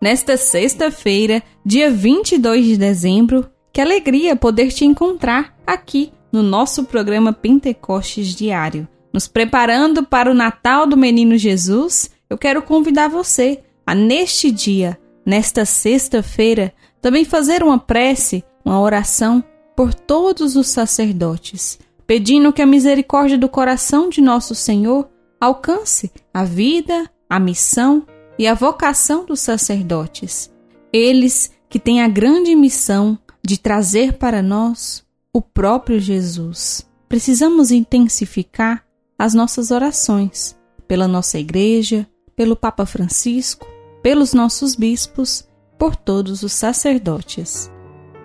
Nesta 0.00 0.36
sexta-feira, 0.36 1.42
dia 1.64 1.90
22 1.90 2.64
de 2.64 2.76
dezembro, 2.76 3.50
que 3.72 3.80
alegria 3.80 4.36
poder 4.36 4.68
te 4.68 4.84
encontrar 4.84 5.56
aqui 5.66 6.12
no 6.32 6.40
nosso 6.40 6.84
programa 6.84 7.32
Pentecostes 7.32 8.28
Diário. 8.28 8.86
Nos 9.12 9.26
preparando 9.26 10.04
para 10.04 10.30
o 10.30 10.34
Natal 10.34 10.86
do 10.86 10.96
Menino 10.96 11.36
Jesus, 11.36 12.10
eu 12.30 12.38
quero 12.38 12.62
convidar 12.62 13.08
você 13.08 13.60
a, 13.84 13.92
neste 13.92 14.52
dia, 14.52 14.96
nesta 15.26 15.64
sexta-feira, 15.64 16.72
também 17.02 17.24
fazer 17.24 17.64
uma 17.64 17.78
prece, 17.78 18.44
uma 18.64 18.80
oração 18.80 19.42
por 19.74 19.92
todos 19.92 20.54
os 20.54 20.68
sacerdotes, 20.68 21.76
pedindo 22.06 22.52
que 22.52 22.62
a 22.62 22.66
misericórdia 22.66 23.36
do 23.36 23.48
coração 23.48 24.08
de 24.08 24.20
nosso 24.20 24.54
Senhor 24.54 25.08
alcance 25.40 26.12
a 26.32 26.44
vida, 26.44 27.10
a 27.28 27.40
missão 27.40 28.06
e 28.38 28.46
a 28.46 28.54
vocação 28.54 29.24
dos 29.24 29.40
sacerdotes. 29.40 30.50
Eles 30.92 31.50
que 31.68 31.78
têm 31.78 32.02
a 32.02 32.08
grande 32.08 32.54
missão 32.54 33.18
de 33.44 33.58
trazer 33.58 34.14
para 34.14 34.40
nós 34.42 35.04
o 35.32 35.42
próprio 35.42 35.98
Jesus. 35.98 36.88
Precisamos 37.08 37.70
intensificar 37.70 38.84
as 39.18 39.34
nossas 39.34 39.70
orações 39.70 40.56
pela 40.86 41.08
nossa 41.08 41.38
igreja, 41.38 42.06
pelo 42.36 42.56
Papa 42.56 42.86
Francisco, 42.86 43.66
pelos 44.02 44.32
nossos 44.32 44.74
bispos, 44.74 45.46
por 45.78 45.96
todos 45.96 46.42
os 46.42 46.52
sacerdotes. 46.52 47.70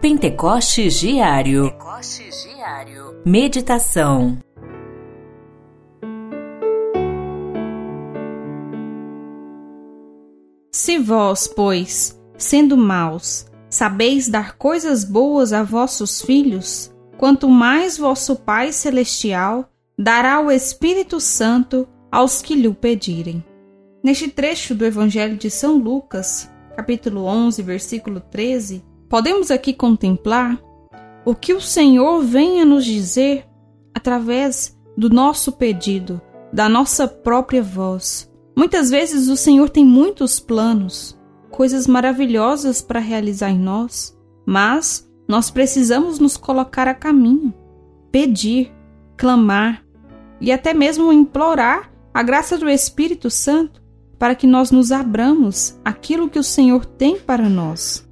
Pentecostes 0.00 0.94
Diário. 0.98 1.70
Pentecostes 1.70 2.42
Diário. 2.42 3.22
Meditação. 3.24 4.38
Se 10.90 10.98
vós, 10.98 11.46
pois, 11.46 12.20
sendo 12.36 12.76
maus, 12.76 13.46
sabeis 13.68 14.26
dar 14.26 14.56
coisas 14.56 15.04
boas 15.04 15.52
a 15.52 15.62
vossos 15.62 16.20
filhos, 16.20 16.92
quanto 17.16 17.48
mais 17.48 17.96
vosso 17.96 18.34
Pai 18.34 18.72
Celestial 18.72 19.70
dará 19.96 20.40
o 20.40 20.50
Espírito 20.50 21.20
Santo 21.20 21.86
aos 22.10 22.42
que 22.42 22.56
lhe 22.56 22.68
pedirem. 22.74 23.44
Neste 24.02 24.26
trecho 24.26 24.74
do 24.74 24.84
Evangelho 24.84 25.36
de 25.36 25.48
São 25.48 25.76
Lucas, 25.76 26.50
capítulo 26.74 27.22
11, 27.24 27.62
versículo 27.62 28.18
13, 28.18 28.84
podemos 29.08 29.52
aqui 29.52 29.72
contemplar 29.72 30.60
o 31.24 31.36
que 31.36 31.54
o 31.54 31.60
Senhor 31.60 32.20
vem 32.20 32.60
a 32.60 32.64
nos 32.64 32.84
dizer 32.84 33.46
através 33.94 34.76
do 34.96 35.08
nosso 35.08 35.52
pedido, 35.52 36.20
da 36.52 36.68
nossa 36.68 37.06
própria 37.06 37.62
voz 37.62 38.28
Muitas 38.56 38.90
vezes 38.90 39.28
o 39.28 39.36
Senhor 39.36 39.70
tem 39.70 39.84
muitos 39.84 40.38
planos, 40.38 41.18
coisas 41.50 41.86
maravilhosas 41.86 42.82
para 42.82 43.00
realizar 43.00 43.50
em 43.50 43.58
nós, 43.58 44.16
mas 44.44 45.08
nós 45.28 45.50
precisamos 45.50 46.18
nos 46.18 46.36
colocar 46.36 46.88
a 46.88 46.94
caminho, 46.94 47.54
pedir, 48.10 48.72
clamar 49.16 49.84
e 50.40 50.50
até 50.50 50.74
mesmo 50.74 51.12
implorar 51.12 51.92
a 52.12 52.22
graça 52.22 52.58
do 52.58 52.68
Espírito 52.68 53.30
Santo 53.30 53.80
para 54.18 54.34
que 54.34 54.46
nós 54.46 54.70
nos 54.70 54.92
abramos 54.92 55.78
aquilo 55.84 56.28
que 56.28 56.38
o 56.38 56.44
Senhor 56.44 56.84
tem 56.84 57.18
para 57.18 57.48
nós. 57.48 58.06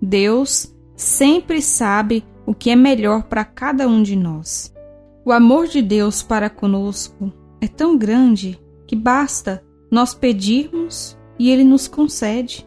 Deus 0.00 0.74
sempre 0.96 1.60
sabe 1.60 2.24
o 2.46 2.54
que 2.54 2.70
é 2.70 2.76
melhor 2.76 3.24
para 3.24 3.44
cada 3.44 3.86
um 3.86 4.02
de 4.02 4.16
nós. 4.16 4.72
O 5.24 5.32
amor 5.32 5.66
de 5.66 5.82
Deus 5.82 6.22
para 6.22 6.48
conosco 6.48 7.32
é 7.60 7.68
tão 7.68 7.96
grande 7.98 8.58
que 8.86 8.96
basta 8.96 9.62
nós 9.90 10.14
pedirmos 10.14 11.18
e 11.38 11.50
ele 11.50 11.64
nos 11.64 11.88
concede. 11.88 12.66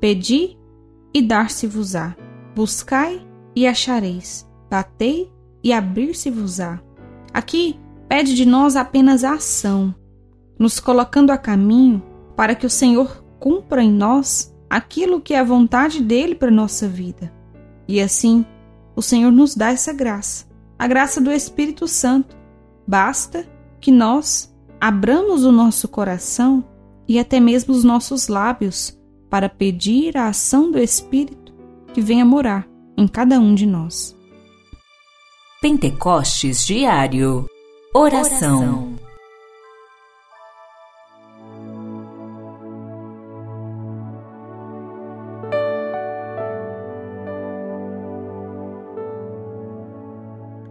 Pedi 0.00 0.56
e 1.12 1.20
dar-se-vos-á. 1.20 2.16
Buscai 2.54 3.26
e 3.54 3.66
achareis. 3.66 4.48
Batei 4.70 5.30
e 5.62 5.72
abrir-se-vos-á. 5.72 6.80
Aqui 7.32 7.78
pede 8.08 8.34
de 8.34 8.46
nós 8.46 8.76
apenas 8.76 9.24
a 9.24 9.34
ação, 9.34 9.94
nos 10.58 10.80
colocando 10.80 11.30
a 11.30 11.38
caminho 11.38 12.02
para 12.36 12.54
que 12.54 12.66
o 12.66 12.70
Senhor 12.70 13.24
cumpra 13.38 13.82
em 13.82 13.92
nós 13.92 14.54
aquilo 14.70 15.20
que 15.20 15.34
é 15.34 15.40
a 15.40 15.44
vontade 15.44 16.02
dele 16.02 16.34
para 16.34 16.50
nossa 16.50 16.88
vida. 16.88 17.32
E 17.88 18.00
assim, 18.00 18.44
o 18.94 19.02
Senhor 19.02 19.30
nos 19.30 19.54
dá 19.54 19.70
essa 19.70 19.92
graça, 19.92 20.46
a 20.78 20.86
graça 20.86 21.20
do 21.20 21.30
Espírito 21.30 21.86
Santo. 21.86 22.36
Basta 22.86 23.46
que 23.80 23.90
nós 23.90 24.54
abramos 24.80 25.44
o 25.44 25.52
nosso 25.52 25.88
coração 25.88 26.64
e 27.08 27.18
até 27.18 27.40
mesmo 27.40 27.74
os 27.74 27.84
nossos 27.84 28.28
lábios 28.28 28.98
para 29.30 29.48
pedir 29.48 30.16
a 30.16 30.28
ação 30.28 30.70
do 30.70 30.78
Espírito 30.78 31.52
que 31.92 32.00
venha 32.00 32.24
morar 32.24 32.68
em 32.96 33.06
cada 33.06 33.38
um 33.38 33.54
de 33.54 33.66
nós. 33.66 34.16
Pentecostes 35.60 36.64
Diário 36.64 37.46
Oração, 37.94 38.94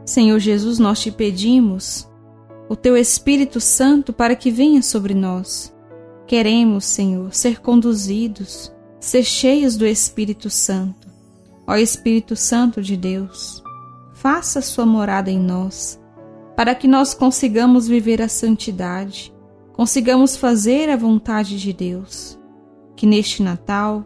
Senhor 0.05 0.39
Jesus, 0.39 0.77
nós 0.77 1.01
te 1.01 1.11
pedimos 1.11 2.07
o 2.67 2.75
teu 2.75 2.97
Espírito 2.97 3.59
Santo 3.59 4.11
para 4.11 4.35
que 4.35 4.51
venha 4.51 4.81
sobre 4.81 5.13
nós. 5.13 5.73
Queremos, 6.25 6.85
Senhor, 6.85 7.33
ser 7.33 7.61
conduzidos, 7.61 8.73
ser 8.99 9.23
cheios 9.23 9.77
do 9.77 9.85
Espírito 9.85 10.49
Santo. 10.49 11.07
Ó 11.67 11.75
Espírito 11.75 12.35
Santo 12.35 12.81
de 12.81 12.95
Deus, 12.95 13.63
faça 14.13 14.61
sua 14.61 14.85
morada 14.85 15.29
em 15.31 15.39
nós, 15.39 15.99
para 16.55 16.73
que 16.73 16.87
nós 16.87 17.13
consigamos 17.13 17.87
viver 17.87 18.21
a 18.21 18.29
santidade, 18.29 19.33
consigamos 19.73 20.35
fazer 20.35 20.89
a 20.89 20.95
vontade 20.95 21.59
de 21.59 21.73
Deus. 21.73 22.39
Que 22.95 23.05
neste 23.05 23.43
Natal 23.43 24.05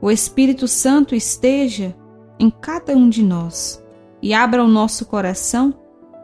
o 0.00 0.10
Espírito 0.10 0.66
Santo 0.68 1.14
esteja 1.14 1.94
em 2.38 2.48
cada 2.48 2.96
um 2.96 3.08
de 3.08 3.22
nós 3.22 3.82
e 4.22 4.32
abra 4.32 4.64
o 4.64 4.68
nosso 4.68 5.04
coração 5.04 5.74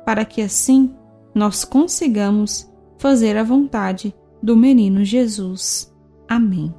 para 0.04 0.24
que 0.24 0.40
assim 0.40 0.94
nós 1.36 1.66
consigamos 1.66 2.66
fazer 2.96 3.36
a 3.36 3.44
vontade 3.44 4.14
do 4.42 4.56
menino 4.56 5.04
Jesus. 5.04 5.94
Amém. 6.26 6.74